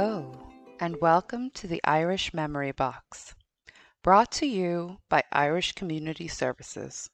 Hello, 0.00 0.30
and 0.78 1.00
welcome 1.00 1.50
to 1.54 1.66
the 1.66 1.80
Irish 1.82 2.32
Memory 2.32 2.70
Box, 2.70 3.34
brought 4.00 4.30
to 4.30 4.46
you 4.46 4.98
by 5.08 5.24
Irish 5.32 5.72
Community 5.72 6.28
Services. 6.28 7.10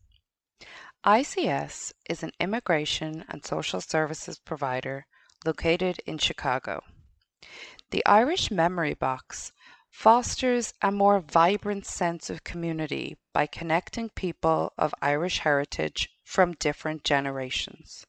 ICS 1.02 1.94
is 2.10 2.22
an 2.22 2.32
immigration 2.38 3.24
and 3.30 3.42
social 3.42 3.80
services 3.80 4.38
provider 4.38 5.06
located 5.46 6.02
in 6.04 6.18
Chicago. 6.18 6.82
The 7.90 8.04
Irish 8.04 8.50
Memory 8.50 8.92
Box 8.92 9.52
fosters 9.88 10.74
a 10.82 10.92
more 10.92 11.20
vibrant 11.20 11.86
sense 11.86 12.28
of 12.28 12.44
community 12.44 13.16
by 13.32 13.46
connecting 13.46 14.10
people 14.10 14.74
of 14.76 14.94
Irish 15.00 15.38
heritage 15.38 16.10
from 16.22 16.52
different 16.52 17.02
generations. 17.02 18.04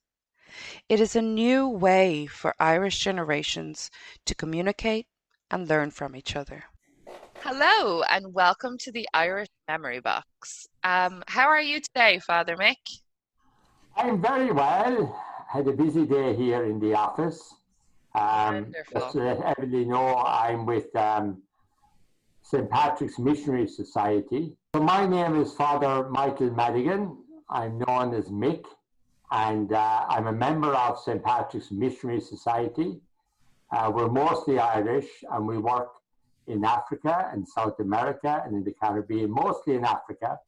It 0.90 1.00
is 1.00 1.16
a 1.16 1.22
new 1.22 1.68
way 1.68 2.26
for 2.26 2.56
Irish 2.60 3.00
generations 3.00 3.92
to 4.26 4.36
communicate 4.36 5.08
and 5.52 5.68
learn 5.68 5.92
from 5.92 6.16
each 6.16 6.36
other. 6.36 6.66
Hello, 7.40 8.02
and 8.04 8.34
welcome 8.34 8.78
to 8.80 8.92
the 8.92 9.08
Irish 9.14 9.50
Memory 9.68 10.00
Box. 10.00 10.68
Um, 10.84 11.24
how 11.28 11.48
are 11.48 11.62
you 11.62 11.80
today, 11.80 12.20
Father 12.20 12.56
Mick? 12.58 12.78
I'm 13.96 14.22
very 14.22 14.52
well. 14.52 15.22
Had 15.48 15.68
a 15.68 15.74
busy 15.74 16.06
day 16.06 16.36
here 16.36 16.66
in 16.66 16.80
the 16.80 16.94
office. 16.96 17.54
Um, 18.16 18.74
just 18.92 19.12
to 19.12 19.20
let 19.20 19.42
everybody 19.42 19.86
know, 19.86 20.18
I'm 20.18 20.66
with 20.66 20.96
um, 20.96 21.42
St. 22.42 22.70
Patrick's 22.70 23.20
Missionary 23.20 23.68
Society. 23.68 24.56
So 24.76 24.82
my 24.82 25.06
name 25.06 25.36
is 25.36 25.54
Father 25.54 26.10
Michael 26.10 26.52
Madigan. 26.52 27.18
I'm 27.50 27.80
known 27.80 28.14
as 28.14 28.30
Mick, 28.30 28.66
and 29.32 29.72
uh, 29.74 30.06
I'm 30.08 30.28
a 30.28 30.32
member 30.32 30.74
of 30.74 31.00
St. 31.00 31.24
Patrick's 31.24 31.72
Missionary 31.72 32.22
Society. 32.22 33.00
Uh, 33.72 33.92
we're 33.94 34.10
mostly 34.10 34.60
Irish, 34.60 35.08
and 35.32 35.48
we 35.48 35.58
work 35.58 35.90
in 36.48 36.64
Africa 36.64 37.30
and 37.34 37.48
South 37.48 37.80
America 37.80 38.42
and 38.46 38.56
in 38.56 38.64
the 38.64 38.72
Caribbean, 38.72 39.32
mostly 39.32 39.76
in 39.76 39.84
Africa. 39.84 40.40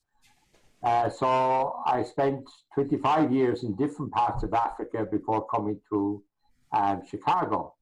Uh, 0.83 1.09
so 1.09 1.81
I 1.85 2.03
spent 2.03 2.47
25 2.75 3.31
years 3.31 3.63
in 3.63 3.75
different 3.75 4.11
parts 4.11 4.43
of 4.43 4.53
Africa 4.53 5.07
before 5.09 5.47
coming 5.47 5.79
to 5.89 6.23
um, 6.71 7.01
Chicago. 7.09 7.73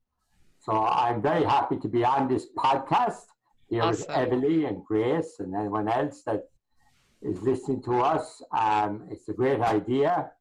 So 0.61 0.71
I'm 0.71 1.21
very 1.21 1.43
happy 1.43 1.77
to 1.77 1.87
be 1.87 2.03
on 2.05 2.27
this 2.27 2.47
podcast 2.57 3.25
here 3.69 3.83
awesome. 3.83 4.07
with 4.07 4.17
Emily 4.17 4.65
and 4.65 4.83
Grace 4.83 5.35
and 5.39 5.53
anyone 5.53 5.89
else 5.89 6.23
that 6.25 6.49
is 7.21 7.41
listening 7.41 7.83
to 7.83 7.99
us. 7.99 8.41
Um, 8.57 9.07
it's 9.11 9.27
a 9.27 9.33
great 9.33 9.59
idea. 9.59 10.31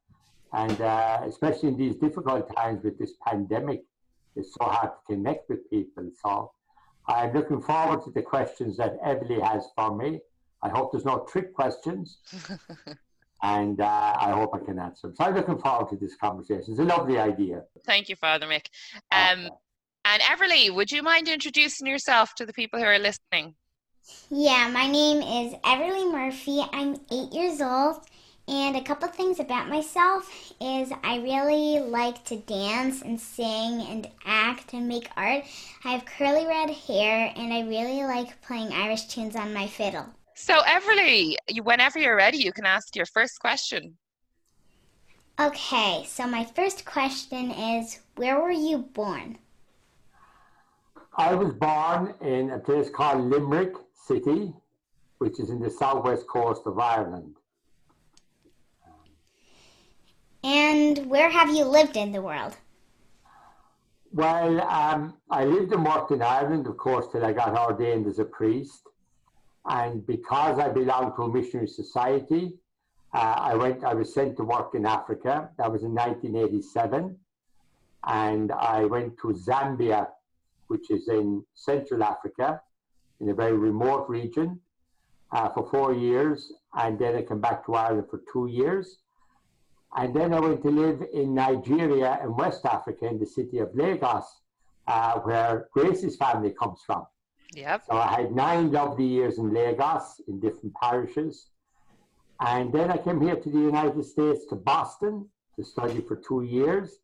And 0.55 0.79
uh, 0.79 1.19
especially 1.27 1.69
in 1.69 1.77
these 1.77 1.95
difficult 1.97 2.49
times 2.55 2.83
with 2.85 2.97
this 2.97 3.13
pandemic, 3.27 3.83
it's 4.37 4.53
so 4.53 4.65
hard 4.65 4.91
to 4.91 5.13
connect 5.13 5.49
with 5.49 5.69
people. 5.69 6.09
So 6.23 6.51
I'm 7.07 7.33
looking 7.33 7.61
forward 7.61 8.03
to 8.05 8.11
the 8.11 8.21
questions 8.21 8.77
that 8.77 8.97
Emily 9.03 9.41
has 9.41 9.67
for 9.75 9.95
me. 9.95 10.21
I 10.63 10.69
hope 10.69 10.93
there's 10.93 11.03
no 11.03 11.25
trick 11.29 11.53
questions. 11.53 12.19
and 13.43 13.81
uh, 13.81 14.15
I 14.17 14.31
hope 14.31 14.51
I 14.55 14.59
can 14.59 14.79
answer 14.79 15.07
them. 15.07 15.15
So 15.17 15.25
I'm 15.25 15.35
looking 15.35 15.57
forward 15.57 15.89
to 15.89 15.97
this 15.97 16.15
conversation. 16.15 16.65
It's 16.69 16.79
a 16.79 16.83
lovely 16.83 17.19
idea. 17.19 17.63
Thank 17.85 18.07
you, 18.07 18.15
Father 18.15 18.47
Mick. 18.47 18.67
Um, 19.11 19.39
okay. 19.39 19.49
And 20.05 20.21
Everly, 20.21 20.73
would 20.73 20.89
you 20.89 21.03
mind 21.03 21.27
introducing 21.27 21.85
yourself 21.85 22.33
to 22.35 22.45
the 22.45 22.53
people 22.53 22.79
who 22.79 22.85
are 22.85 22.99
listening? 22.99 23.55
Yeah, 24.29 24.69
my 24.71 24.87
name 24.87 25.17
is 25.17 25.53
Everly 25.63 26.09
Murphy. 26.09 26.63
I'm 26.71 26.95
eight 27.11 27.33
years 27.33 27.59
old. 27.59 28.05
And 28.47 28.75
a 28.75 28.83
couple 28.83 29.07
things 29.07 29.39
about 29.39 29.69
myself 29.69 30.53
is 30.61 30.91
I 31.03 31.17
really 31.17 31.79
like 31.79 32.23
to 32.25 32.37
dance 32.37 33.01
and 33.01 33.19
sing 33.19 33.81
and 33.81 34.07
act 34.23 34.73
and 34.73 34.87
make 34.87 35.09
art. 35.17 35.45
I 35.83 35.89
have 35.89 36.05
curly 36.05 36.45
red 36.45 36.69
hair 36.69 37.33
and 37.35 37.51
I 37.51 37.61
really 37.61 38.03
like 38.03 38.39
playing 38.43 38.71
Irish 38.71 39.05
tunes 39.05 39.35
on 39.35 39.51
my 39.51 39.65
fiddle. 39.65 40.05
So, 40.35 40.61
Everly, 40.61 41.35
whenever 41.63 41.97
you're 41.97 42.15
ready, 42.15 42.37
you 42.37 42.51
can 42.51 42.65
ask 42.65 42.95
your 42.95 43.07
first 43.07 43.39
question. 43.39 43.97
Okay, 45.39 46.05
so 46.07 46.27
my 46.27 46.43
first 46.43 46.85
question 46.85 47.49
is 47.49 47.99
Where 48.15 48.39
were 48.39 48.51
you 48.51 48.77
born? 48.77 49.39
I 51.17 51.33
was 51.33 51.51
born 51.53 52.13
in 52.21 52.51
a 52.51 52.59
place 52.59 52.89
called 52.89 53.29
Limerick 53.29 53.73
City, 53.93 54.53
which 55.17 55.39
is 55.39 55.49
in 55.49 55.59
the 55.59 55.69
southwest 55.69 56.27
coast 56.27 56.63
of 56.65 56.77
Ireland. 56.77 57.37
And 60.45 61.07
where 61.07 61.31
have 61.31 61.49
you 61.49 61.65
lived 61.65 61.97
in 61.97 62.11
the 62.11 62.21
world? 62.21 62.55
Well, 64.13 64.61
um, 64.61 65.15
I 65.31 65.43
lived 65.43 65.73
and 65.73 65.83
worked 65.83 66.11
in 66.11 66.21
Ireland, 66.21 66.67
of 66.67 66.77
course, 66.77 67.07
till 67.11 67.25
I 67.25 67.33
got 67.33 67.57
ordained 67.57 68.05
as 68.05 68.19
a 68.19 68.25
priest. 68.25 68.83
And 69.65 70.05
because 70.05 70.59
I 70.59 70.69
belonged 70.69 71.13
to 71.15 71.23
a 71.23 71.33
missionary 71.33 71.67
society, 71.67 72.53
uh, 73.11 73.35
I 73.39 73.55
went. 73.55 73.83
I 73.83 73.95
was 73.95 74.13
sent 74.13 74.37
to 74.37 74.43
work 74.43 74.75
in 74.75 74.85
Africa. 74.85 75.49
That 75.57 75.71
was 75.71 75.81
in 75.81 75.95
1987, 75.95 77.17
and 78.03 78.51
I 78.51 78.85
went 78.85 79.17
to 79.21 79.29
Zambia, 79.29 80.09
which 80.67 80.91
is 80.91 81.07
in 81.07 81.43
Central 81.55 82.03
Africa, 82.03 82.61
in 83.19 83.29
a 83.29 83.33
very 83.33 83.57
remote 83.57 84.07
region, 84.07 84.59
uh, 85.31 85.49
for 85.49 85.67
four 85.71 85.93
years, 85.93 86.53
and 86.75 86.99
then 86.99 87.15
I 87.15 87.23
came 87.23 87.41
back 87.41 87.65
to 87.65 87.73
Ireland 87.73 88.07
for 88.11 88.21
two 88.31 88.47
years, 88.47 88.99
and 89.95 90.13
then 90.13 90.33
I 90.33 90.39
went 90.41 90.61
to 90.63 90.69
live 90.69 91.03
in 91.13 91.33
Nigeria 91.33 92.19
in 92.21 92.35
West 92.35 92.65
Africa, 92.65 93.07
in 93.07 93.17
the 93.17 93.25
city 93.25 93.59
of 93.59 93.73
Lagos, 93.73 94.25
uh, 94.87 95.19
where 95.19 95.69
Grace's 95.71 96.17
family 96.17 96.51
comes 96.51 96.81
from. 96.85 97.05
Yep. 97.53 97.85
So 97.89 97.95
I 97.95 98.21
had 98.21 98.35
nine 98.35 98.71
lovely 98.71 99.05
years 99.05 99.37
in 99.37 99.53
Lagos 99.53 100.19
in 100.27 100.41
different 100.41 100.73
parishes. 100.75 101.47
And 102.41 102.73
then 102.73 102.91
I 102.91 102.97
came 102.97 103.21
here 103.21 103.37
to 103.37 103.49
the 103.49 103.57
United 103.57 104.03
States 104.03 104.45
to 104.49 104.55
Boston 104.55 105.29
to 105.55 105.63
study 105.63 106.01
for 106.01 106.17
two 106.17 106.41
years. 106.43 106.99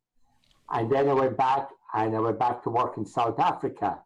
And 0.69 0.91
then 0.91 1.07
I 1.07 1.13
went 1.13 1.37
back 1.37 1.69
and 1.93 2.13
I 2.13 2.19
went 2.19 2.39
back 2.39 2.61
to 2.63 2.69
work 2.69 2.97
in 2.97 3.05
South 3.05 3.39
Africa 3.39 3.99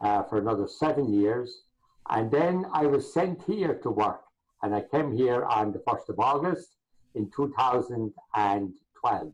uh, 0.00 0.22
for 0.22 0.38
another 0.38 0.66
seven 0.66 1.12
years. 1.12 1.64
And 2.08 2.30
then 2.30 2.64
I 2.72 2.86
was 2.86 3.12
sent 3.12 3.42
here 3.42 3.74
to 3.74 3.90
work. 3.90 4.22
And 4.62 4.74
I 4.74 4.80
came 4.80 5.12
here 5.12 5.44
on 5.44 5.72
the 5.72 5.80
1st 5.80 6.08
of 6.08 6.18
August 6.18 6.76
in 7.14 7.30
2012. 7.30 9.32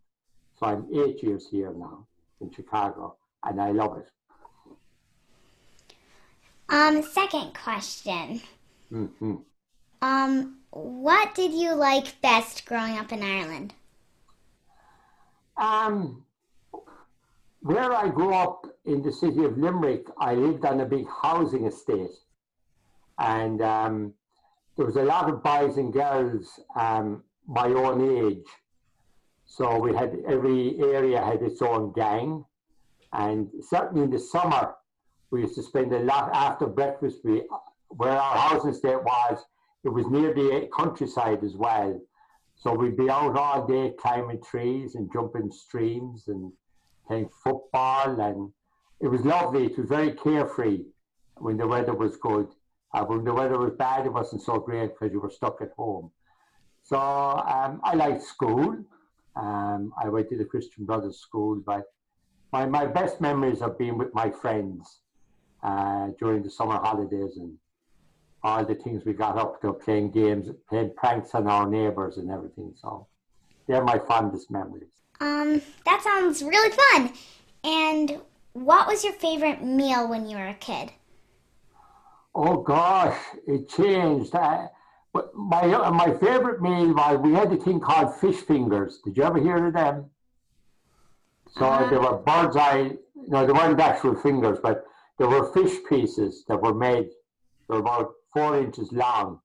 So 0.59 0.67
I'm 0.67 0.87
eight 0.95 1.23
years 1.23 1.49
here 1.51 1.73
now 1.77 2.07
in 2.41 2.51
Chicago, 2.51 3.17
and 3.45 3.61
I 3.61 3.73
love 3.73 3.99
it. 3.99 4.11
Um, 6.69 7.03
second 7.03 7.55
question. 7.55 8.41
Mm-hmm. 8.93 9.37
Um, 10.03 10.57
what 10.71 11.35
did 11.35 11.53
you 11.53 11.75
like 11.75 12.21
best 12.21 12.67
growing 12.67 12.99
up 12.99 13.13
in 13.13 13.23
Ireland? 13.23 13.75
Um, 15.57 16.25
where 17.61 17.93
I 17.93 18.09
grew 18.09 18.35
up 18.35 18.67
in 18.85 19.03
the 19.03 19.13
city 19.13 19.45
of 19.45 19.59
Limerick, 19.59 20.07
I 20.19 20.35
lived 20.35 20.65
on 20.65 20.81
a 20.81 20.85
big 20.85 21.07
housing 21.09 21.67
estate, 21.67 22.11
and 23.19 23.63
um, 23.63 24.15
there 24.77 24.87
was 24.87 24.97
a 24.97 25.03
lot 25.03 25.31
of 25.31 25.43
boys 25.43 25.79
and 25.79 25.93
girls 25.93 26.61
um, 26.79 27.25
my 27.47 27.67
own 27.69 28.27
age. 28.27 28.47
So 29.47 29.79
we 29.79 29.95
had 29.95 30.17
every 30.27 30.79
area 30.81 31.25
had 31.25 31.43
its 31.43 31.63
own 31.63 31.93
gang, 31.93 32.45
and 33.13 33.49
certainly 33.63 34.05
in 34.05 34.11
the 34.11 34.19
summer 34.19 34.75
we 35.31 35.43
used 35.43 35.55
to 35.55 35.63
spend 35.63 35.93
a 35.93 36.01
lot 36.01 36.31
after 36.35 36.67
breakfast. 36.67 37.19
We, 37.25 37.43
where 37.89 38.19
our 38.19 38.37
housing 38.37 38.71
estate 38.71 39.03
was, 39.03 39.45
it 39.85 39.89
was 39.89 40.07
near 40.09 40.35
the 40.35 40.69
countryside 40.77 41.45
as 41.45 41.55
well. 41.55 42.01
So 42.57 42.75
we'd 42.75 42.97
be 42.97 43.09
out 43.09 43.37
all 43.37 43.67
day 43.67 43.93
climbing 43.99 44.43
trees 44.43 44.95
and 44.95 45.11
jumping 45.13 45.51
streams 45.53 46.25
and 46.29 46.53
playing 47.07 47.29
football, 47.45 48.21
and 48.21 48.53
it 49.01 49.09
was 49.09 49.25
lovely. 49.25 49.67
It 49.67 49.79
was 49.79 49.89
very 49.89 50.13
carefree 50.13 50.85
when 51.37 51.57
the 51.57 51.67
weather 51.67 51.95
was 51.95 52.17
good. 52.17 52.49
Uh, 52.93 53.05
when 53.05 53.25
the 53.25 53.35
weather 53.35 53.59
was 53.59 53.75
bad, 53.79 54.07
it 54.07 54.13
wasn't 54.13 54.43
so 54.43 54.59
great 54.59 54.91
because 54.99 55.13
you 55.13 55.21
were 55.21 55.31
stuck 55.31 55.61
at 55.61 55.73
home. 55.77 56.11
So 56.87 56.99
um, 56.99 57.81
I 57.83 57.95
liked 57.97 58.23
school. 58.23 58.77
Um, 59.35 59.93
I 60.01 60.09
went 60.09 60.29
to 60.31 60.39
the 60.39 60.45
Christian 60.45 60.85
Brothers 60.85 61.19
School, 61.19 61.61
but 61.67 61.83
my, 62.53 62.65
my 62.65 62.87
best 62.87 63.21
memories 63.21 63.59
have 63.61 63.77
been 63.77 63.99
with 63.99 64.15
my 64.15 64.31
friends 64.31 65.01
uh, 65.65 66.11
during 66.21 66.45
the 66.45 66.51
summer 66.51 66.77
holidays 66.77 67.39
and 67.39 67.59
all 68.45 68.65
the 68.65 68.77
things 68.77 69.05
we 69.05 69.15
got 69.15 69.37
up 69.37 69.61
to 69.63 69.73
playing 69.73 70.13
games, 70.13 70.49
playing 70.69 70.93
pranks 70.97 71.35
on 71.35 71.49
our 71.49 71.69
neighbors 71.69 72.19
and 72.19 72.31
everything. 72.31 72.73
So 72.81 73.09
they're 73.67 73.83
my 73.83 73.99
fondest 73.99 74.53
memories. 74.53 74.93
Um, 75.21 75.61
that 75.85 76.03
sounds 76.05 76.41
really 76.41 76.77
fun. 76.93 77.13
And 77.65 78.21
what 78.53 78.87
was 78.87 79.03
your 79.03 79.15
favorite 79.15 79.61
meal 79.65 80.09
when 80.09 80.29
you 80.29 80.37
were 80.37 80.47
a 80.47 80.55
kid? 80.55 80.93
Oh 82.33 82.63
gosh, 82.63 83.19
it 83.45 83.69
changed. 83.69 84.37
I, 84.37 84.69
my 85.35 85.73
uh, 85.73 85.91
my 85.91 86.13
favorite 86.15 86.61
meal 86.61 86.95
was 86.95 87.19
we 87.19 87.33
had 87.33 87.53
a 87.53 87.57
thing 87.57 87.81
called 87.81 88.15
fish 88.21 88.37
fingers. 88.37 89.01
Did 89.05 89.17
you 89.17 89.23
ever 89.23 89.39
hear 89.39 89.67
of 89.67 89.75
them? 89.75 90.11
So 91.57 91.67
uh, 91.67 91.89
they 91.91 91.97
were 91.97 92.19
bird's 92.19 92.57
eye 92.57 92.97
no, 93.29 93.47
they 93.47 93.53
weren't 93.53 93.81
actual 93.81 94.15
fingers, 94.15 94.59
but 94.63 94.85
there 95.19 95.29
were 95.29 95.53
fish 95.53 95.79
pieces 95.89 96.45
that 96.49 96.61
were 96.61 96.75
made. 96.75 97.09
They 97.69 97.75
were 97.75 97.81
about 97.81 98.13
four 98.33 98.59
inches 98.59 98.93
long. 98.93 99.41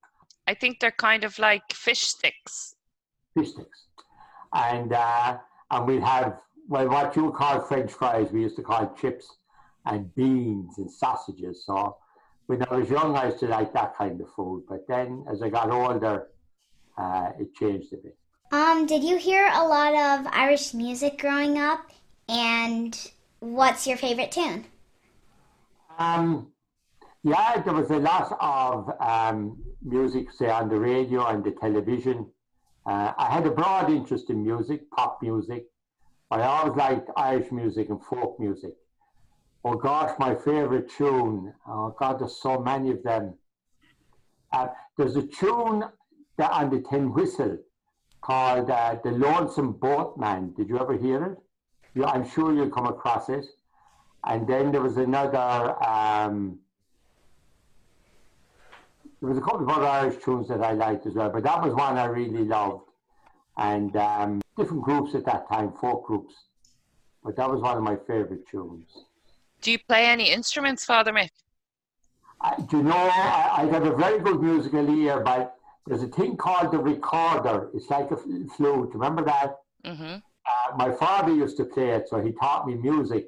I 0.48 0.54
think 0.54 0.80
they're 0.80 0.92
kind 0.92 1.24
of 1.24 1.38
like 1.40 1.74
fish 1.74 2.02
sticks. 2.02 2.76
Fish 3.34 3.52
sticks, 3.52 3.86
and 4.54 4.94
uh, 4.94 5.38
and 5.72 5.88
we'd 5.88 6.04
have 6.04 6.40
well, 6.68 6.90
what 6.90 7.16
you 7.16 7.32
call 7.32 7.62
French 7.62 7.92
fries, 7.92 8.32
we 8.32 8.42
used 8.42 8.56
to 8.58 8.62
call 8.64 8.94
chips 9.00 9.38
and 9.86 10.14
beans 10.16 10.78
and 10.78 10.92
sausages. 10.92 11.66
So 11.66 11.98
when 12.52 12.68
I 12.70 12.76
was 12.76 12.90
young, 12.90 13.16
I 13.16 13.28
used 13.28 13.40
to 13.40 13.48
like 13.48 13.72
that 13.72 13.96
kind 13.96 14.20
of 14.20 14.28
food. 14.36 14.64
But 14.68 14.86
then 14.86 15.24
as 15.32 15.42
I 15.42 15.48
got 15.48 15.70
older, 15.72 16.28
uh, 16.98 17.30
it 17.40 17.56
changed 17.56 17.94
a 17.94 17.98
bit. 18.04 18.18
Um, 18.52 18.86
did 18.86 19.04
you 19.06 19.16
hear 19.16 19.50
a 19.54 19.66
lot 19.66 19.94
of 19.94 20.28
Irish 20.34 20.74
music 20.74 21.18
growing 21.18 21.58
up? 21.58 21.90
And 22.28 22.92
what's 23.40 23.88
your 23.88 23.96
favorite 23.96 24.34
tune? 24.34 24.66
Um, 25.98 26.52
yeah, 27.24 27.62
there 27.62 27.74
was 27.74 27.90
a 27.90 28.02
lot 28.12 28.38
of 28.42 28.92
um, 29.00 29.58
music, 29.82 30.26
say, 30.38 30.50
on 30.50 30.68
the 30.68 30.78
radio 30.78 31.26
and 31.28 31.42
the 31.46 31.52
television. 31.52 32.28
Uh, 32.86 33.14
I 33.18 33.28
had 33.32 33.46
a 33.48 33.52
broad 33.52 33.90
interest 33.90 34.30
in 34.30 34.44
music, 34.44 34.92
pop 34.92 35.22
music. 35.22 35.68
But 36.30 36.42
I 36.42 36.48
always 36.48 36.76
liked 36.76 37.10
Irish 37.16 37.50
music 37.52 37.88
and 37.90 38.04
folk 38.04 38.38
music. 38.42 38.74
Oh 39.64 39.76
gosh, 39.76 40.18
my 40.18 40.34
favorite 40.34 40.90
tune. 40.90 41.54
Oh 41.68 41.96
God, 41.98 42.20
there's 42.20 42.42
so 42.42 42.60
many 42.60 42.92
of 42.92 43.04
them. 43.04 43.36
Uh, 44.52 44.68
there's 44.98 45.16
a 45.16 45.22
tune 45.22 45.84
that 46.38 46.52
on 46.52 46.72
the 46.72 46.82
tin 46.90 47.14
whistle 47.14 47.58
called 48.22 48.70
uh, 48.72 48.98
The 49.04 49.12
Lonesome 49.12 49.74
Boatman. 49.74 50.54
Did 50.54 50.68
you 50.68 50.80
ever 50.80 50.98
hear 50.98 51.24
it? 51.26 51.38
Yeah, 51.94 52.08
I'm 52.08 52.28
sure 52.28 52.54
you'll 52.54 52.70
come 52.70 52.88
across 52.88 53.30
it. 53.30 53.46
And 54.24 54.48
then 54.48 54.72
there 54.72 54.82
was 54.82 54.98
another, 54.98 55.84
um, 55.84 56.60
there 59.20 59.30
was 59.30 59.38
a 59.38 59.42
couple 59.42 59.62
of 59.62 59.70
other 59.70 59.88
Irish 59.88 60.24
tunes 60.24 60.48
that 60.50 60.62
I 60.62 60.74
liked 60.74 61.06
as 61.06 61.14
well, 61.14 61.30
but 61.30 61.44
that 61.44 61.62
was 61.62 61.74
one 61.74 61.98
I 61.98 62.06
really 62.06 62.46
loved. 62.46 62.90
And 63.58 63.96
um, 63.96 64.42
different 64.58 64.84
groups 64.84 65.14
at 65.16 65.26
that 65.26 65.48
time, 65.50 65.74
folk 65.80 66.06
groups. 66.06 66.34
But 67.24 67.36
that 67.36 67.50
was 67.50 67.62
one 67.62 67.78
of 67.78 67.84
my 67.84 67.96
favourite 68.08 68.48
tunes. 68.50 69.06
Do 69.62 69.72
you 69.72 69.80
play 69.80 70.06
any 70.06 70.32
instruments, 70.32 70.84
Father 70.86 71.14
Mick? 71.14 71.30
I, 72.42 72.60
do 72.70 72.78
you 72.78 72.84
know, 72.84 72.92
I, 72.92 73.50
I 73.60 73.68
got 73.68 73.86
a 73.86 73.96
very 73.96 74.20
good 74.20 74.42
musical 74.42 74.90
ear, 75.00 75.20
but 75.20 75.56
there's 75.86 76.02
a 76.02 76.08
thing 76.08 76.36
called 76.36 76.72
the 76.72 76.80
recorder. 76.80 77.70
It's 77.74 77.90
like 77.90 78.10
a 78.12 78.18
flute. 78.18 78.90
Remember 78.94 79.24
that? 79.24 79.58
Mm-hmm. 79.86 80.16
Uh, 80.16 80.78
my 80.78 80.92
father 80.92 81.34
used 81.34 81.58
to 81.58 81.66
play 81.66 81.92
it, 81.92 82.08
so 82.10 82.20
he 82.20 82.32
taught 82.32 82.68
me 82.68 82.76
music. 82.76 83.28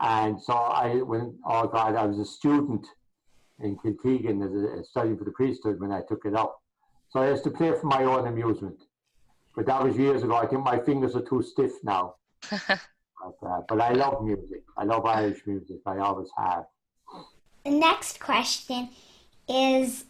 And 0.00 0.40
so 0.40 0.52
I, 0.54 0.96
when, 1.02 1.36
oh 1.44 1.66
God, 1.66 1.96
I 1.96 2.06
was 2.06 2.18
a 2.18 2.24
student 2.24 2.86
in 3.60 3.76
Kiltegan 3.76 4.84
studying 4.84 5.18
for 5.18 5.24
the 5.24 5.32
priesthood 5.32 5.80
when 5.80 5.90
I 5.90 6.02
took 6.08 6.24
it 6.24 6.34
up. 6.34 6.62
So 7.10 7.20
I 7.20 7.30
used 7.30 7.42
to 7.44 7.50
play 7.50 7.72
for 7.72 7.86
my 7.86 8.04
own 8.04 8.28
amusement. 8.28 8.84
But 9.56 9.66
that 9.66 9.82
was 9.82 9.96
years 9.96 10.22
ago. 10.22 10.36
I 10.36 10.46
think 10.46 10.62
my 10.62 10.78
fingers 10.78 11.16
are 11.16 11.22
too 11.22 11.42
stiff 11.42 11.72
now. 11.82 12.14
But, 13.20 13.48
uh, 13.48 13.60
but 13.68 13.80
I 13.80 13.92
love 13.92 14.24
music. 14.24 14.62
I 14.76 14.84
love 14.84 15.04
Irish 15.04 15.40
music. 15.46 15.78
I 15.86 15.98
always 15.98 16.28
have. 16.36 16.66
The 17.64 17.70
next 17.70 18.20
question 18.20 18.90
is 19.48 20.04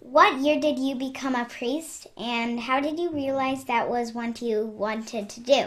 What 0.00 0.38
year 0.40 0.60
did 0.60 0.78
you 0.78 0.94
become 0.94 1.34
a 1.34 1.44
priest, 1.44 2.06
and 2.16 2.60
how 2.60 2.80
did 2.80 2.98
you 2.98 3.10
realize 3.10 3.64
that 3.64 3.88
was 3.88 4.12
what 4.12 4.40
you 4.40 4.66
wanted 4.66 5.28
to 5.30 5.40
do? 5.40 5.66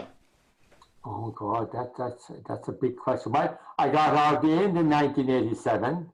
Oh 1.04 1.32
God, 1.32 1.72
that, 1.74 1.94
that's 1.98 2.32
that's 2.48 2.68
a 2.68 2.72
big 2.72 2.96
question. 2.96 3.32
Well, 3.32 3.60
I 3.78 3.90
got 3.90 4.14
ordained 4.14 4.78
in 4.78 4.90
1987 4.90 6.10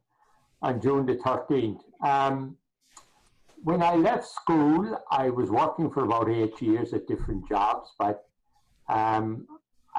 on 0.61 0.81
June 0.81 1.05
the 1.05 1.15
13th. 1.15 1.81
Um, 2.01 2.57
when 3.63 3.81
I 3.81 3.95
left 3.95 4.25
school, 4.27 4.97
I 5.11 5.29
was 5.29 5.49
working 5.49 5.89
for 5.91 6.03
about 6.03 6.29
eight 6.29 6.61
years 6.61 6.93
at 6.93 7.07
different 7.07 7.47
jobs, 7.49 7.89
but 7.99 8.25
um, 8.87 9.47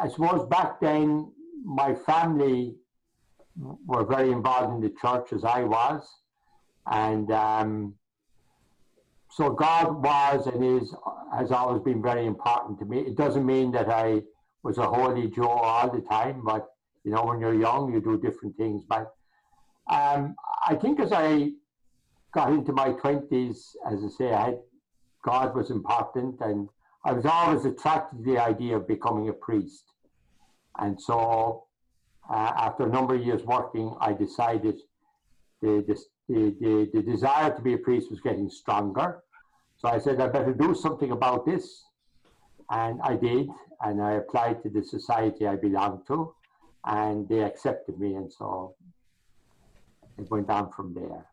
I 0.00 0.08
suppose 0.08 0.46
back 0.48 0.80
then 0.80 1.32
my 1.64 1.94
family 1.94 2.76
were 3.56 4.04
very 4.04 4.30
involved 4.30 4.74
in 4.76 4.80
the 4.80 4.94
church 5.00 5.32
as 5.32 5.44
I 5.44 5.64
was, 5.64 6.02
and 6.86 7.30
um, 7.32 7.94
so 9.30 9.50
God 9.50 10.02
was 10.02 10.46
and 10.46 10.64
is 10.64 10.94
has 11.36 11.50
always 11.50 11.82
been 11.82 12.00
very 12.00 12.26
important 12.26 12.78
to 12.78 12.84
me. 12.84 13.00
It 13.00 13.16
doesn't 13.16 13.44
mean 13.44 13.72
that 13.72 13.88
I 13.88 14.22
was 14.62 14.78
a 14.78 14.86
holy 14.86 15.28
Joe 15.28 15.48
all 15.48 15.90
the 15.90 16.00
time, 16.02 16.42
but 16.44 16.68
you 17.04 17.10
know, 17.10 17.24
when 17.24 17.40
you're 17.40 17.54
young, 17.54 17.92
you 17.92 18.00
do 18.00 18.20
different 18.20 18.56
things. 18.56 18.84
But 18.88 19.12
um, 19.90 20.36
I 20.66 20.74
think 20.76 21.00
as 21.00 21.12
I 21.12 21.50
got 22.32 22.52
into 22.52 22.72
my 22.72 22.92
twenties, 22.92 23.74
as 23.90 24.04
I 24.04 24.08
say, 24.08 24.32
I 24.32 24.44
had, 24.46 24.58
God 25.24 25.56
was 25.56 25.70
important, 25.70 26.40
and 26.40 26.68
I 27.04 27.12
was 27.12 27.26
always 27.26 27.64
attracted 27.64 28.18
to 28.18 28.30
the 28.30 28.38
idea 28.38 28.76
of 28.76 28.88
becoming 28.88 29.28
a 29.28 29.32
priest. 29.32 29.84
And 30.78 31.00
so, 31.00 31.64
uh, 32.28 32.52
after 32.56 32.84
a 32.84 32.88
number 32.88 33.14
of 33.14 33.24
years 33.24 33.42
working, 33.42 33.94
I 34.00 34.12
decided 34.12 34.76
the, 35.62 35.84
the, 36.28 36.54
the, 36.60 36.90
the, 36.92 37.02
desire 37.02 37.54
to 37.54 37.62
be 37.62 37.72
a 37.74 37.78
priest 37.78 38.10
was 38.10 38.20
getting 38.20 38.50
stronger. 38.50 39.22
So 39.76 39.88
I 39.88 39.98
said, 39.98 40.20
I 40.20 40.28
better 40.28 40.52
do 40.52 40.74
something 40.74 41.12
about 41.12 41.46
this. 41.46 41.84
And 42.70 43.00
I 43.02 43.16
did. 43.16 43.48
And 43.80 44.02
I 44.02 44.12
applied 44.12 44.62
to 44.64 44.68
the 44.68 44.82
society 44.84 45.46
I 45.46 45.56
belonged 45.56 46.06
to. 46.08 46.34
And 46.84 47.28
they 47.28 47.42
accepted 47.42 47.98
me. 47.98 48.14
And 48.14 48.30
so 48.30 48.74
it 50.18 50.30
went 50.30 50.50
on 50.50 50.70
from 50.72 50.94
there. 50.94 51.26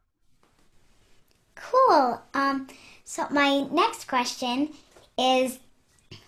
Cool. 1.56 2.22
Um, 2.34 2.68
so 3.04 3.28
my 3.30 3.62
next 3.72 4.08
question 4.08 4.70
is 5.18 5.60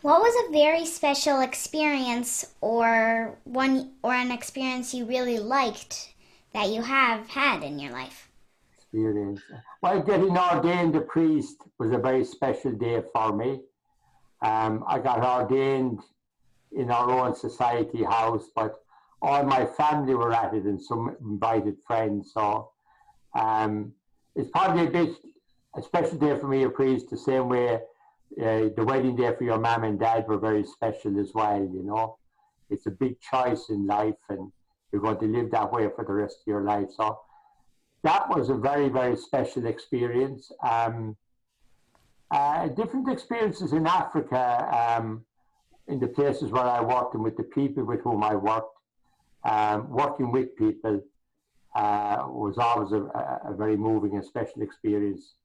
what 0.01 0.21
was 0.21 0.47
a 0.47 0.51
very 0.51 0.85
special 0.85 1.41
experience 1.41 2.53
or 2.61 3.37
one 3.43 3.91
or 4.03 4.13
an 4.13 4.31
experience 4.31 4.93
you 4.93 5.05
really 5.05 5.39
liked 5.39 6.13
that 6.53 6.69
you 6.69 6.81
have 6.81 7.27
had 7.27 7.63
in 7.63 7.79
your 7.79 7.91
life? 7.91 8.29
Experience. 8.73 9.41
Well, 9.81 10.01
getting 10.01 10.37
ordained 10.37 10.95
a 10.95 11.01
priest 11.01 11.57
was 11.77 11.91
a 11.91 11.97
very 11.97 12.23
special 12.23 12.71
day 12.71 13.01
for 13.13 13.35
me. 13.35 13.61
Um, 14.41 14.83
I 14.87 14.99
got 14.99 15.23
ordained 15.23 15.99
in 16.71 16.91
our 16.91 17.09
own 17.09 17.35
society 17.35 18.03
house, 18.03 18.49
but 18.55 18.81
all 19.21 19.43
my 19.43 19.65
family 19.65 20.13
were 20.13 20.33
at 20.33 20.53
it 20.53 20.63
and 20.63 20.81
some 20.81 21.15
invited 21.21 21.75
friends. 21.85 22.31
So 22.33 22.71
um, 23.33 23.93
it's 24.35 24.49
probably 24.51 24.87
a 24.87 24.89
bit 24.89 25.15
a 25.75 25.81
special 25.81 26.17
day 26.17 26.37
for 26.39 26.47
me, 26.47 26.63
a 26.63 26.69
priest, 26.69 27.09
the 27.09 27.17
same 27.17 27.49
way 27.49 27.79
uh, 28.41 28.69
the 28.75 28.83
wedding 28.85 29.15
day 29.15 29.33
for 29.37 29.43
your 29.43 29.59
mom 29.59 29.83
and 29.83 29.99
dad 29.99 30.27
were 30.27 30.37
very 30.37 30.65
special 30.65 31.19
as 31.19 31.31
well. 31.33 31.59
You 31.59 31.83
know, 31.83 32.17
it's 32.69 32.85
a 32.85 32.91
big 32.91 33.19
choice 33.19 33.69
in 33.69 33.87
life, 33.87 34.15
and 34.29 34.51
you're 34.91 35.01
going 35.01 35.19
to 35.19 35.25
live 35.25 35.51
that 35.51 35.71
way 35.71 35.87
for 35.95 36.03
the 36.05 36.13
rest 36.13 36.37
of 36.41 36.47
your 36.47 36.63
life. 36.63 36.89
So 36.95 37.19
that 38.03 38.29
was 38.29 38.49
a 38.49 38.55
very 38.55 38.89
very 38.89 39.15
special 39.15 39.65
experience. 39.65 40.51
Um, 40.61 41.15
uh, 42.29 42.67
different 42.67 43.09
experiences 43.09 43.71
in 43.71 43.87
Africa, 43.87 44.97
um, 44.97 45.23
in 45.87 45.99
the 45.99 46.07
places 46.07 46.51
where 46.51 46.65
I 46.65 46.81
worked 46.81 47.15
and 47.15 47.23
with 47.23 47.37
the 47.37 47.43
people 47.43 47.85
with 47.85 48.01
whom 48.01 48.23
I 48.23 48.35
worked. 48.35 48.73
Um, 49.43 49.89
working 49.89 50.31
with 50.31 50.57
people 50.57 51.01
uh, 51.75 52.25
was 52.27 52.57
always 52.57 52.91
a, 52.91 53.03
a, 53.45 53.53
very 53.55 53.77
moving 53.77 54.15
and 54.15 54.25
special 54.25 54.61
experience 54.61 55.35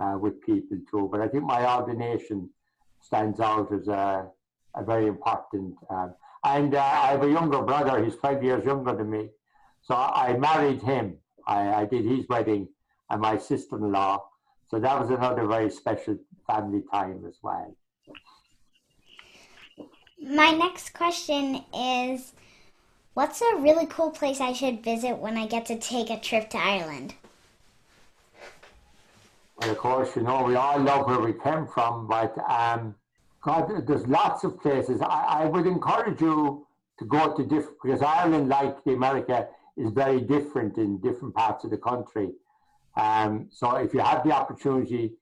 uh, 0.00 0.16
with 0.18 0.40
people 0.40 0.78
too. 0.90 1.08
But 1.10 1.20
I 1.20 1.28
think 1.28 1.44
my 1.44 1.62
ordination 1.76 2.48
stands 3.00 3.40
out 3.40 3.72
as 3.72 3.88
a, 3.88 4.26
a 4.74 4.84
very 4.84 5.06
important. 5.06 5.74
Um, 5.88 6.14
and 6.44 6.74
uh, 6.74 6.80
I 6.80 7.08
have 7.08 7.22
a 7.22 7.30
younger 7.30 7.62
brother, 7.62 8.02
he's 8.02 8.14
five 8.14 8.42
years 8.42 8.64
younger 8.64 8.94
than 8.94 9.10
me. 9.10 9.30
So 9.82 9.94
I 9.94 10.36
married 10.36 10.82
him. 10.82 11.16
I, 11.46 11.82
I 11.82 11.86
did 11.86 12.04
his 12.04 12.28
wedding 12.28 12.68
and 13.10 13.20
my 13.20 13.36
sister 13.38 13.76
in 13.76 13.92
law. 13.92 14.24
So 14.68 14.78
that 14.78 15.00
was 15.00 15.10
another 15.10 15.46
very 15.46 15.70
special 15.70 16.16
family 16.46 16.82
time 16.90 17.24
as 17.26 17.38
well. 17.42 17.76
My 20.22 20.52
next 20.52 20.92
question 20.92 21.64
is 21.74 22.32
What's 23.14 23.42
a 23.42 23.56
really 23.56 23.86
cool 23.86 24.12
place 24.12 24.40
I 24.40 24.52
should 24.52 24.84
visit 24.84 25.18
when 25.18 25.36
I 25.36 25.46
get 25.46 25.66
to 25.66 25.78
take 25.78 26.10
a 26.10 26.20
trip 26.20 26.48
to 26.50 26.58
Ireland? 26.58 27.14
Of 29.62 29.78
course, 29.78 30.16
you 30.16 30.22
know, 30.22 30.42
we 30.44 30.54
all 30.56 30.80
love 30.80 31.06
where 31.06 31.20
we 31.20 31.32
came 31.32 31.66
from, 31.66 32.06
but 32.06 32.34
um, 32.48 32.94
God, 33.42 33.86
there's 33.86 34.06
lots 34.06 34.44
of 34.44 34.60
places. 34.60 35.00
I, 35.00 35.42
I 35.42 35.44
would 35.46 35.66
encourage 35.66 36.20
you 36.20 36.66
to 36.98 37.04
go 37.04 37.34
to 37.34 37.42
different, 37.42 37.76
because 37.82 38.02
Ireland, 38.02 38.48
like 38.48 38.84
the 38.84 38.92
America, 38.92 39.48
is 39.76 39.90
very 39.92 40.20
different 40.20 40.78
in 40.78 40.98
different 41.00 41.34
parts 41.34 41.64
of 41.64 41.70
the 41.70 41.78
country. 41.78 42.30
Um, 42.96 43.48
so 43.50 43.76
if 43.76 43.94
you 43.94 44.00
have 44.00 44.24
the 44.24 44.32
opportunity, 44.32 45.12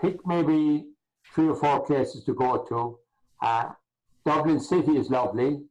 pick 0.00 0.26
maybe 0.26 0.86
three 1.34 1.48
or 1.48 1.56
four 1.56 1.84
places 1.84 2.24
to 2.24 2.34
go 2.34 2.64
to. 2.68 2.98
Uh, 3.42 3.70
Dublin 4.24 4.60
City 4.60 4.96
is 4.96 5.10
lovely. 5.10 5.62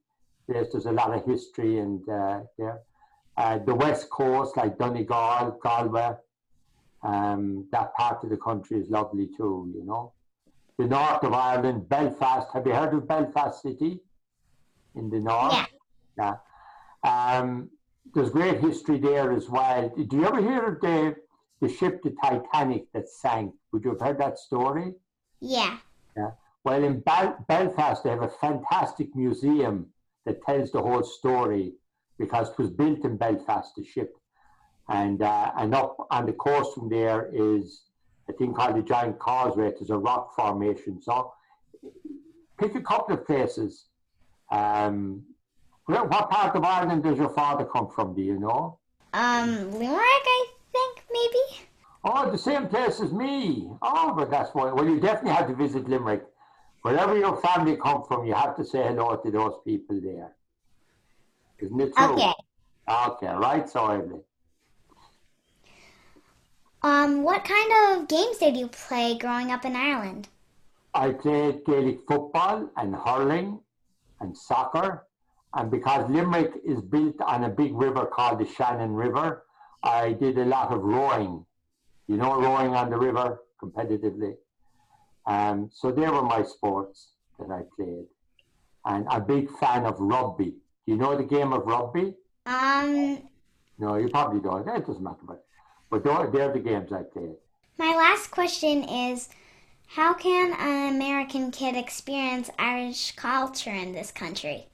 place. 0.49 0.67
There's 0.71 0.85
a 0.85 0.91
lot 0.91 1.13
of 1.13 1.25
history 1.25 1.79
and 1.79 2.07
uh, 2.09 2.41
there. 2.57 2.79
Uh, 3.38 3.59
the 3.59 3.75
west 3.75 4.09
coast, 4.09 4.57
like 4.57 4.77
Donegal, 4.77 5.59
Galway, 5.61 6.11
um, 7.03 7.68
that 7.72 7.94
part 7.96 8.24
of 8.24 8.29
the 8.29 8.38
country 8.38 8.79
is 8.79 8.89
lovely 8.89 9.27
too. 9.27 9.72
You 9.75 9.86
know, 9.86 10.13
the 10.77 10.86
north 10.86 11.24
of 11.24 11.34
Ireland, 11.34 11.88
Belfast. 11.89 12.48
Have 12.53 12.65
you 12.65 12.74
heard 12.74 12.94
of 12.94 13.08
Belfast 13.08 13.62
City 13.62 14.00
in 14.96 15.10
the 15.10 15.20
north? 15.20 15.53
Yeah. 16.18 16.36
yeah. 17.03 17.38
Um, 17.38 17.70
there's 18.13 18.29
great 18.29 18.60
history 18.60 18.98
there 18.98 19.32
as 19.32 19.50
well. 19.50 19.89
Do 19.89 20.18
you 20.18 20.25
ever 20.25 20.41
hear 20.41 20.65
of 20.65 20.82
the 20.82 21.15
the 21.62 21.70
ship, 21.70 22.01
the 22.03 22.15
Titanic, 22.24 22.91
that 22.94 23.10
sank? 23.10 23.53
Would 23.72 23.84
you 23.84 23.91
have 23.91 24.00
heard 24.00 24.18
that 24.20 24.39
story? 24.39 24.94
Yeah. 25.41 25.77
Yeah. 26.15 26.32
Well, 26.63 26.84
in 26.84 27.00
Bel- 27.01 27.46
Belfast, 27.48 28.03
they 28.03 28.10
have 28.10 28.22
a 28.22 28.29
fantastic 28.29 29.15
museum 29.15 29.88
that 30.25 30.41
tells 30.44 30.72
the 30.72 30.82
whole 30.82 31.03
story 31.03 31.74
because 32.18 32.50
it 32.50 32.58
was 32.58 32.70
built 32.70 33.03
in 33.03 33.18
Belfast, 33.18 33.75
the 33.75 33.84
ship. 33.84 34.15
And, 34.89 35.22
uh, 35.22 35.51
and 35.58 35.74
up 35.75 36.08
on 36.10 36.25
the 36.25 36.34
coast 36.34 36.74
from 36.74 36.89
there 36.89 37.29
is 37.31 37.84
a 38.27 38.34
thing 38.34 38.53
called 38.53 38.75
the 38.75 38.81
Giant 38.81 39.19
Causeway. 39.19 39.67
It's 39.67 39.89
a 39.89 39.98
rock 39.98 40.36
formation. 40.36 41.01
So 41.01 41.31
pick 42.60 42.75
a 42.75 42.81
couple 42.81 43.15
of 43.15 43.25
places. 43.25 43.86
Um, 44.51 45.24
what 45.86 46.29
part 46.29 46.55
of 46.55 46.63
Ireland 46.63 47.03
does 47.03 47.17
your 47.17 47.29
father 47.29 47.65
come 47.65 47.89
from? 47.89 48.15
Do 48.15 48.22
you 48.22 48.39
know? 48.39 48.79
Um, 49.13 49.72
Limerick, 49.72 50.01
I 50.01 50.46
think 50.72 51.03
maybe. 51.12 51.67
Oh, 52.03 52.31
the 52.31 52.38
same 52.38 52.67
place 52.67 53.00
as 53.00 53.12
me. 53.12 53.69
Oh, 53.81 54.13
but 54.15 54.29
that's 54.31 54.53
why. 54.53 54.72
Well, 54.72 54.88
you 54.88 55.00
definitely 55.00 55.31
have 55.31 55.48
to 55.48 55.55
visit 55.55 55.89
Limerick. 55.89 56.24
Wherever 56.81 57.17
your 57.17 57.41
family 57.41 57.75
come 57.75 58.03
from, 58.08 58.25
you 58.25 58.34
have 58.34 58.55
to 58.55 58.63
say 58.63 58.84
hello 58.84 59.17
to 59.17 59.31
those 59.31 59.55
people 59.65 60.00
there. 60.01 60.31
Isn't 61.60 61.79
it 61.79 61.96
true? 61.96 62.13
Okay. 62.13 62.34
Okay, 62.88 63.27
right, 63.27 63.69
so 63.69 63.88
Evelyn. 63.88 64.24
Um, 66.81 67.24
what 67.24 67.43
kind 67.43 67.71
of 68.00 68.07
games 68.07 68.38
did 68.38 68.55
you 68.55 68.67
play 68.67 69.17
growing 69.17 69.51
up 69.51 69.65
in 69.65 69.75
Ireland? 69.75 70.29
I 70.93 71.12
played 71.12 71.65
Gaelic 71.65 72.00
football 72.07 72.69
and 72.77 72.95
hurling 72.95 73.59
and 74.21 74.36
soccer. 74.36 75.05
And 75.53 75.69
because 75.69 76.09
Limerick 76.09 76.53
is 76.65 76.81
built 76.81 77.19
on 77.21 77.43
a 77.43 77.50
big 77.50 77.75
river 77.75 78.05
called 78.05 78.39
the 78.39 78.45
Shannon 78.45 78.93
River, 78.93 79.43
I 79.83 80.13
did 80.13 80.38
a 80.38 80.45
lot 80.45 80.71
of 80.71 80.81
rowing. 80.81 81.45
You 82.07 82.17
know, 82.17 82.39
rowing 82.39 82.74
on 82.75 82.89
the 82.89 82.98
river 82.98 83.41
competitively. 83.62 84.36
Um, 85.25 85.69
so 85.74 85.91
they 85.91 86.09
were 86.09 86.24
my 86.24 86.43
sports 86.43 87.09
that 87.39 87.51
I 87.51 87.62
played. 87.75 88.05
And 88.86 89.05
a 89.12 89.19
big 89.19 89.51
fan 89.57 89.86
of 89.86 90.00
rugby. 90.00 90.55
Do 90.86 90.93
you 90.93 90.98
know 90.98 91.15
the 91.15 91.24
game 91.24 91.51
of 91.53 91.65
rugby? 91.65 92.13
Um, 92.45 93.21
No, 93.77 93.95
you 93.95 94.09
probably 94.09 94.39
don't. 94.39 94.67
It 94.67 94.88
doesn't 94.88 95.03
matter. 95.03 95.17
But, 95.27 95.45
but 95.89 96.03
they're, 96.03 96.29
they're 96.31 96.53
the 96.53 96.60
games 96.60 96.91
I 96.91 97.03
played. 97.03 97.36
my 97.77 97.96
last 97.96 98.31
question 98.31 98.84
is 98.84 99.29
how 99.88 100.13
can 100.13 100.53
an 100.53 100.96
American 100.96 101.50
kid 101.51 101.75
experience 101.75 102.50
Irish 102.60 103.15
culture 103.15 103.72
in 103.72 103.91
this 103.91 104.12
country? 104.12 104.67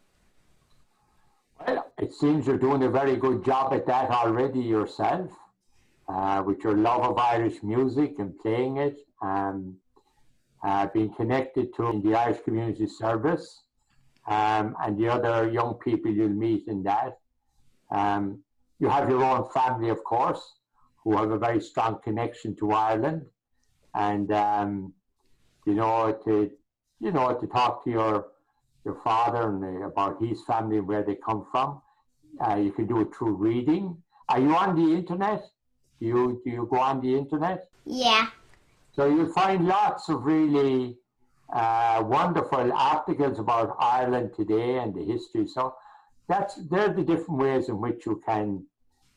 Well, 1.65 1.88
it 1.98 2.13
seems 2.13 2.48
you're 2.48 2.57
doing 2.57 2.84
a 2.84 2.89
very 2.89 3.15
good 3.15 3.45
job 3.45 3.74
at 3.74 3.86
that 3.88 4.12
already 4.12 4.60
yourself, 4.60 5.31
uh, 6.10 6.43
with 6.45 6.63
your 6.63 6.75
love 6.75 7.03
of 7.03 7.17
Irish 7.17 7.63
music 7.63 8.15
and 8.19 8.38
playing 8.39 8.77
it, 8.77 8.98
um, 9.22 9.77
uh, 10.63 10.88
being 10.88 11.13
connected 11.13 11.74
to 11.75 12.01
the 12.03 12.13
Irish 12.13 12.41
Community 12.43 12.86
Service, 12.86 13.63
um, 14.27 14.75
and 14.84 14.98
the 14.98 15.07
other 15.07 15.50
young 15.50 15.75
people 15.75 16.12
you'll 16.12 16.29
meet 16.29 16.67
in 16.67 16.84
that. 16.84 17.19
Um, 17.89 18.43
you 18.79 18.89
have 18.89 19.10
your 19.10 19.24
own 19.24 19.48
family, 19.51 19.89
of 19.89 20.03
course, 20.03 20.55
who 21.05 21.15
have 21.15 21.31
a 21.31 21.38
very 21.38 21.62
strong 21.62 22.00
connection 22.03 22.55
to 22.57 22.71
Ireland, 22.71 23.25
and 23.93 24.29
um, 24.33 24.93
you 25.65 25.75
know 25.75 26.19
to 26.25 26.51
you 27.00 27.12
know 27.12 27.39
to 27.39 27.47
talk 27.47 27.83
to 27.85 27.91
your 27.91 28.25
your 28.83 28.95
father 28.95 29.50
and 29.50 29.83
about 29.83 30.21
his 30.21 30.43
family 30.43 30.79
and 30.79 30.88
where 30.88 31.03
they 31.03 31.15
come 31.15 31.45
from. 31.51 31.81
Uh, 32.45 32.55
you 32.55 32.71
can 32.71 32.85
do 32.88 33.00
it 33.01 33.15
through 33.15 33.33
reading. 33.33 33.95
Are 34.27 34.41
you 34.41 34.53
on 34.55 34.75
the 34.75 34.93
internet? 34.93 35.43
Do 36.00 36.07
you 36.07 36.41
do 36.43 36.50
you 36.50 36.67
go 36.69 36.79
on 36.79 37.00
the 37.01 37.15
internet? 37.15 37.69
Yeah. 37.85 38.27
So 38.95 39.05
you'll 39.05 39.31
find 39.31 39.67
lots 39.67 40.09
of 40.09 40.25
really 40.25 40.97
uh, 41.53 42.03
wonderful 42.05 42.74
articles 42.74 43.39
about 43.39 43.75
Ireland 43.79 44.31
today 44.35 44.79
and 44.79 44.93
the 44.93 45.03
history. 45.03 45.47
So 45.47 45.75
that's 46.27 46.55
they're 46.55 46.89
the 46.89 47.03
different 47.03 47.39
ways 47.39 47.69
in 47.69 47.79
which 47.79 48.05
you 48.07 48.21
can 48.25 48.65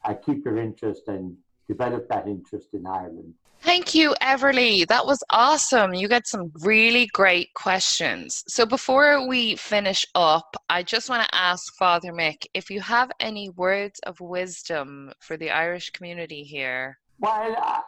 uh, 0.04 0.14
keep 0.14 0.44
your 0.44 0.58
interest 0.58 1.08
and 1.08 1.36
develop 1.68 2.08
that 2.08 2.26
interest 2.26 2.68
in 2.72 2.86
Ireland. 2.86 3.34
Thank 3.60 3.94
you, 3.94 4.14
Everly. 4.22 4.86
That 4.86 5.04
was 5.04 5.22
awesome. 5.30 5.92
You 5.92 6.08
got 6.08 6.26
some 6.26 6.52
really 6.60 7.06
great 7.12 7.52
questions. 7.54 8.44
So, 8.46 8.64
before 8.64 9.26
we 9.26 9.56
finish 9.56 10.06
up, 10.14 10.54
I 10.70 10.82
just 10.84 11.10
want 11.10 11.28
to 11.28 11.34
ask 11.34 11.74
Father 11.74 12.12
Mick 12.12 12.46
if 12.54 12.70
you 12.70 12.80
have 12.80 13.10
any 13.18 13.50
words 13.50 13.98
of 14.06 14.20
wisdom 14.20 15.12
for 15.20 15.36
the 15.36 15.50
Irish 15.50 15.90
community 15.90 16.44
here. 16.44 16.98
Well, 17.18 17.56
I, 17.58 17.80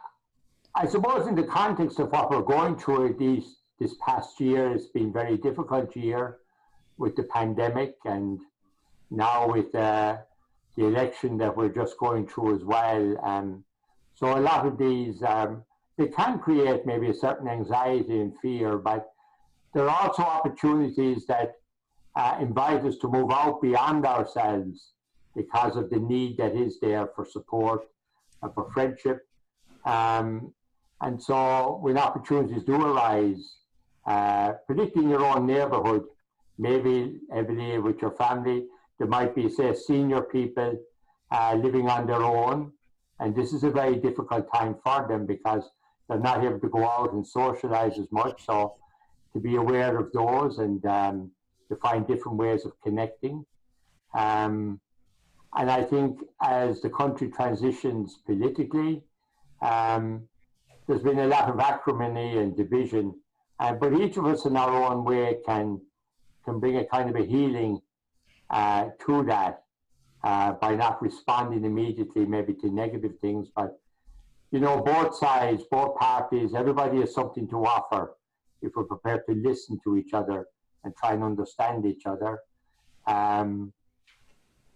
I 0.75 0.87
suppose 0.87 1.27
in 1.27 1.35
the 1.35 1.43
context 1.43 1.99
of 1.99 2.11
what 2.11 2.29
we're 2.29 2.41
going 2.41 2.77
through 2.77 3.15
these 3.17 3.57
this 3.79 3.95
past 4.05 4.39
year, 4.39 4.71
it's 4.71 4.87
been 4.87 5.07
a 5.07 5.11
very 5.11 5.37
difficult 5.37 5.95
year 5.95 6.37
with 6.97 7.15
the 7.15 7.23
pandemic 7.23 7.95
and 8.05 8.39
now 9.09 9.51
with 9.51 9.73
uh, 9.73 10.17
the 10.75 10.85
election 10.85 11.37
that 11.37 11.55
we're 11.55 11.69
just 11.69 11.97
going 11.97 12.27
through 12.27 12.55
as 12.55 12.63
well. 12.63 13.17
Um, 13.25 13.63
so 14.21 14.37
a 14.37 14.39
lot 14.39 14.67
of 14.67 14.77
these, 14.77 15.23
um, 15.23 15.63
they 15.97 16.07
can 16.07 16.37
create 16.37 16.85
maybe 16.85 17.09
a 17.09 17.13
certain 17.13 17.47
anxiety 17.47 18.19
and 18.19 18.33
fear, 18.39 18.77
but 18.77 19.11
there 19.73 19.89
are 19.89 20.07
also 20.07 20.21
opportunities 20.21 21.25
that 21.25 21.55
uh, 22.15 22.37
invite 22.39 22.85
us 22.85 22.97
to 22.97 23.07
move 23.07 23.31
out 23.31 23.63
beyond 23.63 24.05
ourselves 24.05 24.91
because 25.35 25.75
of 25.75 25.89
the 25.89 25.97
need 25.97 26.37
that 26.37 26.55
is 26.55 26.79
there 26.81 27.07
for 27.15 27.25
support 27.25 27.81
and 28.43 28.53
for 28.53 28.69
friendship. 28.71 29.27
Um, 29.85 30.53
and 31.01 31.21
so 31.21 31.79
when 31.81 31.97
opportunities 31.97 32.63
do 32.63 32.75
arise, 32.75 33.55
uh, 34.05 34.51
particularly 34.67 35.05
in 35.05 35.09
your 35.09 35.25
own 35.25 35.47
neighborhood, 35.47 36.03
maybe 36.59 37.17
every 37.33 37.79
with 37.79 37.99
your 38.03 38.11
family, 38.11 38.65
there 38.99 39.07
might 39.07 39.33
be, 39.33 39.49
say, 39.49 39.73
senior 39.73 40.21
people 40.21 40.77
uh, 41.31 41.55
living 41.55 41.89
on 41.89 42.05
their 42.05 42.21
own 42.21 42.71
and 43.21 43.35
this 43.35 43.53
is 43.53 43.63
a 43.63 43.69
very 43.69 43.95
difficult 43.97 44.51
time 44.51 44.75
for 44.83 45.05
them 45.07 45.25
because 45.27 45.69
they're 46.09 46.19
not 46.19 46.43
able 46.43 46.59
to 46.59 46.69
go 46.69 46.83
out 46.83 47.13
and 47.13 47.25
socialize 47.25 47.99
as 47.99 48.11
much. 48.11 48.45
So 48.45 48.75
to 49.33 49.39
be 49.39 49.55
aware 49.55 49.97
of 49.97 50.11
those 50.11 50.57
and 50.57 50.83
um, 50.87 51.31
to 51.69 51.75
find 51.75 52.05
different 52.05 52.39
ways 52.39 52.65
of 52.65 52.73
connecting. 52.81 53.45
Um, 54.13 54.81
and 55.53 55.69
I 55.69 55.83
think 55.83 56.19
as 56.41 56.81
the 56.81 56.89
country 56.89 57.29
transitions 57.29 58.17
politically, 58.25 59.03
um, 59.61 60.27
there's 60.87 61.03
been 61.03 61.19
a 61.19 61.27
lot 61.27 61.47
of 61.47 61.59
acrimony 61.59 62.39
and 62.39 62.57
division. 62.57 63.13
Uh, 63.59 63.73
but 63.73 63.93
each 63.93 64.17
of 64.17 64.25
us 64.25 64.45
in 64.45 64.57
our 64.57 64.91
own 64.91 65.05
way 65.05 65.37
can 65.45 65.79
can 66.43 66.59
bring 66.59 66.77
a 66.77 66.85
kind 66.85 67.07
of 67.07 67.15
a 67.15 67.23
healing 67.23 67.79
uh, 68.49 68.89
to 69.05 69.23
that 69.25 69.61
uh, 70.23 70.53
by 70.53 70.75
not 70.75 71.01
responding 71.01 71.65
immediately, 71.65 72.25
maybe 72.25 72.53
to 72.53 72.69
negative 72.69 73.13
things. 73.19 73.47
But 73.55 73.79
you 74.51 74.59
know, 74.59 74.81
both 74.81 75.15
sides, 75.15 75.63
both 75.71 75.97
parties, 75.97 76.53
everybody 76.53 76.99
has 76.99 77.13
something 77.13 77.47
to 77.47 77.65
offer 77.65 78.15
if 78.61 78.75
we're 78.75 78.83
prepared 78.83 79.25
to 79.27 79.33
listen 79.35 79.79
to 79.83 79.97
each 79.97 80.13
other 80.13 80.47
and 80.83 80.95
try 80.95 81.13
and 81.13 81.23
understand 81.23 81.85
each 81.85 82.05
other. 82.05 82.39
Um, 83.07 83.71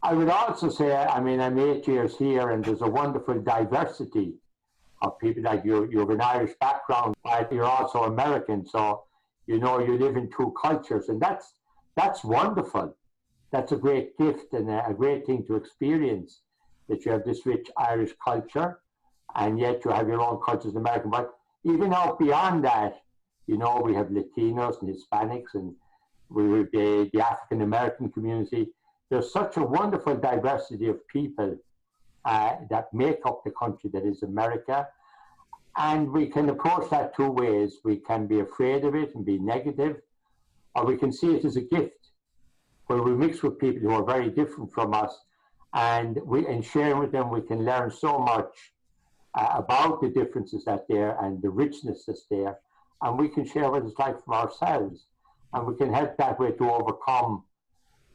I 0.02 0.14
would 0.14 0.30
also 0.30 0.70
say, 0.70 0.96
I 0.96 1.20
mean, 1.20 1.40
I'm 1.40 1.58
eight 1.60 1.88
years 1.88 2.16
here, 2.18 2.52
and 2.52 2.64
there's 2.64 2.82
a 2.82 2.88
wonderful 2.88 3.40
diversity 3.42 4.34
of 5.02 5.20
people. 5.20 5.44
Like 5.44 5.66
you, 5.66 5.90
you 5.92 6.00
have 6.00 6.10
an 6.10 6.22
Irish 6.22 6.54
background, 6.60 7.16
but 7.24 7.52
you're 7.52 7.66
also 7.66 8.04
American, 8.04 8.66
so 8.66 9.04
you 9.48 9.60
know 9.60 9.80
you 9.80 9.98
live 9.98 10.16
in 10.16 10.30
two 10.32 10.54
cultures, 10.62 11.10
and 11.10 11.20
that's 11.20 11.54
that's 11.96 12.24
wonderful 12.24 12.96
that's 13.56 13.72
a 13.72 13.78
great 13.78 14.18
gift 14.18 14.52
and 14.52 14.70
a, 14.70 14.94
great 14.94 15.26
thing 15.26 15.46
to 15.46 15.56
experience 15.56 16.42
that 16.90 17.06
you 17.06 17.12
have 17.14 17.24
this 17.24 17.46
rich 17.46 17.68
Irish 17.78 18.12
culture 18.24 18.80
and 19.36 19.58
yet 19.58 19.86
you 19.86 19.92
have 19.92 20.10
your 20.10 20.20
own 20.20 20.42
culture 20.46 20.68
as 20.68 20.76
American. 20.76 21.10
But 21.10 21.32
even 21.64 21.94
out 21.94 22.20
beyond 22.20 22.66
that, 22.66 23.02
you 23.48 23.58
know, 23.58 23.82
we 23.82 23.94
have 23.96 24.08
Latinos 24.08 24.82
and 24.82 24.94
Hispanics 24.94 25.54
and 25.54 25.74
we 26.30 26.44
have 26.58 26.68
the, 26.74 27.10
the 27.14 27.22
African 27.22 27.62
American 27.62 28.12
community. 28.12 28.68
There's 29.10 29.32
such 29.32 29.56
a 29.56 29.64
wonderful 29.64 30.16
diversity 30.18 30.90
of 30.90 31.08
people 31.08 31.56
uh, 32.26 32.56
that 32.70 32.94
make 32.94 33.20
up 33.26 33.42
the 33.46 33.52
country 33.52 33.90
that 33.94 34.04
is 34.04 34.24
America. 34.24 34.86
And 35.78 36.12
we 36.12 36.28
can 36.28 36.50
approach 36.50 36.90
that 36.90 37.16
two 37.16 37.30
ways. 37.30 37.78
We 37.86 37.98
can 37.98 38.28
be 38.28 38.42
afraid 38.42 38.84
of 38.84 38.96
it 38.96 39.16
and 39.16 39.26
be 39.26 39.38
negative, 39.38 40.02
or 40.76 40.86
we 40.86 40.98
can 40.98 41.14
see 41.14 41.36
it 41.36 41.46
as 41.46 41.56
a 41.56 41.62
gift 41.62 42.05
where 42.88 43.02
we 43.02 43.14
mix 43.14 43.42
with 43.44 43.60
people 43.60 43.82
who 43.82 43.92
are 43.92 44.04
very 44.04 44.30
different 44.30 44.72
from 44.72 44.94
us, 44.94 45.14
and 45.74 46.20
we 46.26 46.46
and 46.48 46.64
sharing 46.64 47.00
with 47.00 47.12
them, 47.12 47.30
we 47.30 47.42
can 47.42 47.66
learn 47.66 47.92
so 47.92 48.20
much 48.20 48.74
uh, 49.34 49.50
about 49.54 50.02
the 50.02 50.10
differences 50.10 50.64
that 50.66 50.86
there 50.88 51.18
and 51.22 51.42
the 51.42 51.50
richness 51.50 52.06
that's 52.06 52.26
there, 52.30 52.60
and 53.02 53.18
we 53.18 53.28
can 53.28 53.46
share 53.46 53.70
what 53.72 53.84
it's 53.84 54.00
like 54.00 54.24
from 54.24 54.34
ourselves, 54.34 55.06
and 55.54 55.66
we 55.68 55.76
can 55.76 55.92
help 55.94 56.16
that 56.18 56.40
way 56.40 56.52
to 56.52 56.72
overcome 56.72 57.44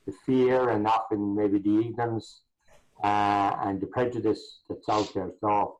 the 0.06 0.12
fear 0.24 0.70
and 0.70 0.86
often 0.86 1.34
maybe 1.34 1.58
the 1.58 1.78
ignorance 1.80 2.42
uh, 3.04 3.56
and 3.64 3.80
the 3.80 3.86
prejudice 3.86 4.60
that's 4.68 4.88
out 4.88 5.12
there. 5.14 5.30
So 5.40 5.79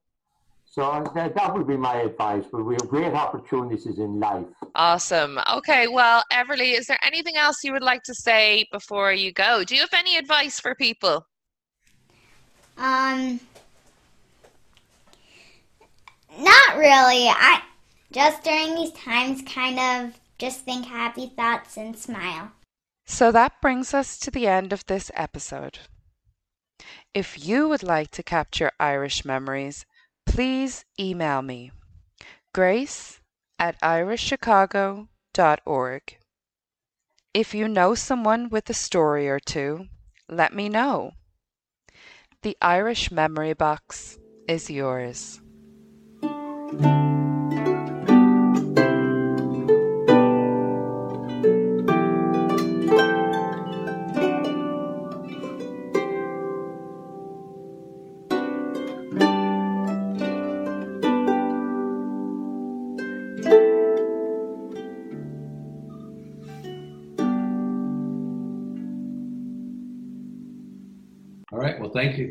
so 0.71 1.05
that, 1.17 1.35
that 1.35 1.53
would 1.53 1.67
be 1.67 1.77
my 1.77 1.97
advice. 1.97 2.45
But 2.51 2.63
we 2.63 2.75
have 2.75 2.89
great 2.89 3.13
opportunities 3.13 3.99
in 3.99 4.21
life. 4.21 4.47
Awesome. 4.77 5.41
Okay. 5.53 5.89
Well, 5.89 6.23
Everly, 6.33 6.79
is 6.79 6.87
there 6.87 6.99
anything 7.03 7.37
else 7.37 7.57
you 7.65 7.73
would 7.73 7.83
like 7.83 8.05
to 8.05 8.15
say 8.15 8.67
before 8.71 9.13
you 9.13 9.33
go? 9.33 9.65
Do 9.65 9.75
you 9.75 9.81
have 9.81 9.93
any 9.93 10.17
advice 10.17 10.61
for 10.61 10.77
people? 10.77 11.27
Um, 12.79 13.41
not 16.39 16.77
really. 16.77 17.29
I 17.29 17.63
just 18.13 18.45
during 18.45 18.77
these 18.77 18.93
times 18.93 19.43
kind 19.43 19.79
of 19.79 20.21
just 20.39 20.61
think 20.61 20.87
happy 20.87 21.33
thoughts 21.37 21.77
and 21.77 21.99
smile. 21.99 22.53
So 23.07 23.33
that 23.33 23.61
brings 23.61 23.93
us 23.93 24.17
to 24.21 24.31
the 24.31 24.47
end 24.47 24.73
of 24.73 24.87
this 24.87 25.11
episode. 25.15 25.81
If 27.13 27.45
you 27.45 27.69
would 27.69 27.83
like 27.83 28.13
to 28.13 28.23
capture 28.23 28.71
Irish 28.79 29.25
memories, 29.25 29.85
please 30.31 30.85
email 30.99 31.43
me 31.43 31.71
grace 32.53 33.21
at 33.59 33.81
irishchicago.org. 33.81 36.17
If 37.35 37.55
you 37.55 37.69
know 37.69 37.95
someone 37.97 38.49
with 38.49 38.71
a 38.71 38.75
story 38.75 39.29
or 39.29 39.41
two, 39.41 39.89
let 40.29 40.55
me 40.55 40.69
know. 40.69 41.15
The 42.43 42.57
Irish 42.63 43.11
Memory 43.11 43.55
Box 43.55 44.21
is 44.47 44.71
yours. 44.71 45.41